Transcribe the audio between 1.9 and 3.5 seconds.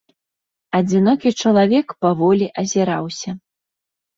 паволі азіраўся.